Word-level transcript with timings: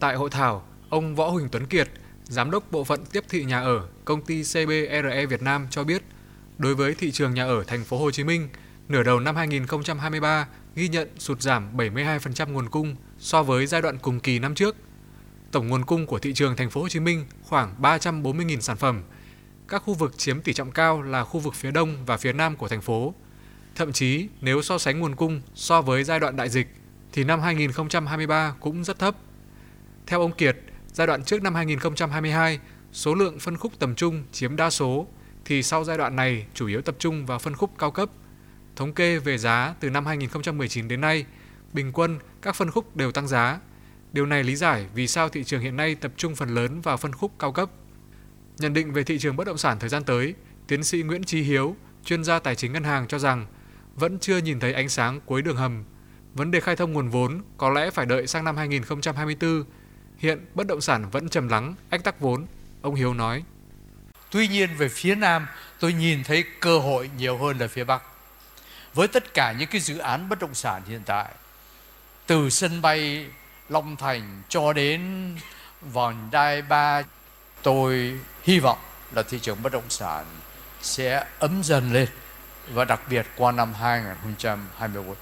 Tại 0.00 0.16
hội 0.16 0.30
thảo, 0.30 0.66
ông 0.88 1.14
Võ 1.14 1.30
Huỳnh 1.30 1.48
Tuấn 1.48 1.66
Kiệt, 1.66 1.88
Giám 2.24 2.50
đốc 2.50 2.70
Bộ 2.70 2.84
phận 2.84 3.04
Tiếp 3.12 3.24
thị 3.28 3.44
Nhà 3.44 3.60
ở, 3.60 3.88
công 4.04 4.22
ty 4.22 4.42
CBRE 4.42 5.26
Việt 5.26 5.42
Nam 5.42 5.66
cho 5.70 5.84
biết, 5.84 6.02
đối 6.58 6.74
với 6.74 6.94
thị 6.94 7.10
trường 7.10 7.34
nhà 7.34 7.44
ở 7.44 7.64
thành 7.64 7.84
phố 7.84 7.98
Hồ 7.98 8.10
Chí 8.10 8.24
Minh, 8.24 8.48
nửa 8.88 9.02
đầu 9.02 9.20
năm 9.20 9.36
2023 9.36 10.48
ghi 10.74 10.88
nhận 10.88 11.08
sụt 11.18 11.40
giảm 11.40 11.76
72% 11.76 12.52
nguồn 12.52 12.68
cung 12.68 12.96
so 13.18 13.42
với 13.42 13.66
giai 13.66 13.82
đoạn 13.82 13.98
cùng 13.98 14.20
kỳ 14.20 14.38
năm 14.38 14.54
trước. 14.54 14.76
Tổng 15.52 15.68
nguồn 15.68 15.84
cung 15.84 16.06
của 16.06 16.18
thị 16.18 16.32
trường 16.34 16.56
thành 16.56 16.70
phố 16.70 16.80
Hồ 16.80 16.88
Chí 16.88 17.00
Minh 17.00 17.24
khoảng 17.42 17.74
340.000 17.82 18.60
sản 18.60 18.76
phẩm. 18.76 19.02
Các 19.68 19.82
khu 19.82 19.94
vực 19.94 20.18
chiếm 20.18 20.40
tỷ 20.40 20.52
trọng 20.52 20.70
cao 20.70 21.02
là 21.02 21.24
khu 21.24 21.40
vực 21.40 21.54
phía 21.54 21.70
đông 21.70 21.96
và 22.06 22.16
phía 22.16 22.32
nam 22.32 22.56
của 22.56 22.68
thành 22.68 22.82
phố. 22.82 23.14
Thậm 23.74 23.92
chí 23.92 24.28
nếu 24.40 24.62
so 24.62 24.78
sánh 24.78 25.00
nguồn 25.00 25.16
cung 25.16 25.40
so 25.54 25.82
với 25.82 26.04
giai 26.04 26.20
đoạn 26.20 26.36
đại 26.36 26.48
dịch 26.48 26.66
thì 27.12 27.24
năm 27.24 27.40
2023 27.40 28.54
cũng 28.60 28.84
rất 28.84 28.98
thấp. 28.98 29.16
Theo 30.06 30.20
ông 30.20 30.32
Kiệt, 30.32 30.56
giai 30.92 31.06
đoạn 31.06 31.24
trước 31.24 31.42
năm 31.42 31.54
2022, 31.54 32.60
số 32.92 33.14
lượng 33.14 33.38
phân 33.38 33.56
khúc 33.56 33.72
tầm 33.78 33.94
trung 33.94 34.24
chiếm 34.32 34.56
đa 34.56 34.70
số 34.70 35.06
thì 35.44 35.62
sau 35.62 35.84
giai 35.84 35.98
đoạn 35.98 36.16
này 36.16 36.46
chủ 36.54 36.66
yếu 36.66 36.82
tập 36.82 36.96
trung 36.98 37.26
vào 37.26 37.38
phân 37.38 37.54
khúc 37.54 37.70
cao 37.78 37.90
cấp. 37.90 38.10
Thống 38.76 38.92
kê 38.92 39.18
về 39.18 39.38
giá 39.38 39.74
từ 39.80 39.90
năm 39.90 40.06
2019 40.06 40.88
đến 40.88 41.00
nay, 41.00 41.26
bình 41.72 41.92
quân 41.92 42.18
các 42.42 42.56
phân 42.56 42.70
khúc 42.70 42.96
đều 42.96 43.12
tăng 43.12 43.28
giá. 43.28 43.60
Điều 44.12 44.26
này 44.26 44.44
lý 44.44 44.56
giải 44.56 44.86
vì 44.94 45.06
sao 45.06 45.28
thị 45.28 45.44
trường 45.44 45.60
hiện 45.60 45.76
nay 45.76 45.94
tập 45.94 46.12
trung 46.16 46.34
phần 46.34 46.54
lớn 46.54 46.80
vào 46.80 46.96
phân 46.96 47.12
khúc 47.12 47.32
cao 47.38 47.52
cấp. 47.52 47.70
Nhận 48.58 48.74
định 48.74 48.92
về 48.92 49.04
thị 49.04 49.18
trường 49.18 49.36
bất 49.36 49.46
động 49.46 49.58
sản 49.58 49.78
thời 49.78 49.88
gian 49.88 50.04
tới, 50.04 50.34
tiến 50.66 50.84
sĩ 50.84 51.02
Nguyễn 51.02 51.24
Trí 51.24 51.42
Hiếu, 51.42 51.76
chuyên 52.04 52.24
gia 52.24 52.38
tài 52.38 52.54
chính 52.54 52.72
ngân 52.72 52.84
hàng 52.84 53.06
cho 53.06 53.18
rằng 53.18 53.46
vẫn 53.94 54.18
chưa 54.18 54.38
nhìn 54.38 54.60
thấy 54.60 54.72
ánh 54.72 54.88
sáng 54.88 55.20
cuối 55.26 55.42
đường 55.42 55.56
hầm. 55.56 55.84
Vấn 56.34 56.50
đề 56.50 56.60
khai 56.60 56.76
thông 56.76 56.92
nguồn 56.92 57.08
vốn 57.08 57.40
có 57.56 57.70
lẽ 57.70 57.90
phải 57.90 58.06
đợi 58.06 58.26
sang 58.26 58.44
năm 58.44 58.56
2024. 58.56 59.64
Hiện 60.18 60.46
bất 60.54 60.66
động 60.66 60.80
sản 60.80 61.10
vẫn 61.10 61.28
trầm 61.28 61.48
lắng, 61.48 61.74
ách 61.90 62.04
tắc 62.04 62.20
vốn, 62.20 62.46
ông 62.82 62.94
Hiếu 62.94 63.14
nói. 63.14 63.44
Tuy 64.30 64.48
nhiên 64.48 64.76
về 64.76 64.88
phía 64.88 65.14
Nam, 65.14 65.46
tôi 65.80 65.92
nhìn 65.92 66.24
thấy 66.24 66.44
cơ 66.60 66.78
hội 66.78 67.10
nhiều 67.16 67.38
hơn 67.38 67.58
là 67.58 67.68
phía 67.68 67.84
Bắc. 67.84 68.02
Với 68.94 69.08
tất 69.08 69.34
cả 69.34 69.52
những 69.52 69.68
cái 69.68 69.80
dự 69.80 69.98
án 69.98 70.28
bất 70.28 70.38
động 70.38 70.54
sản 70.54 70.82
hiện 70.88 71.02
tại, 71.06 71.28
từ 72.26 72.50
sân 72.50 72.82
bay 72.82 73.26
Long 73.68 73.96
Thành 73.96 74.42
cho 74.48 74.72
đến 74.72 75.32
vòng 75.92 76.28
đai 76.32 76.62
ba, 76.62 77.02
tôi 77.62 78.18
hy 78.42 78.58
vọng 78.58 78.78
là 79.12 79.22
thị 79.22 79.38
trường 79.38 79.62
bất 79.62 79.72
động 79.72 79.90
sản 79.90 80.24
sẽ 80.82 81.26
ấm 81.38 81.62
dần 81.62 81.92
lên 81.92 82.08
và 82.72 82.84
đặc 82.84 83.00
biệt 83.10 83.26
qua 83.36 83.52
năm 83.52 83.74
2024. 83.74 85.14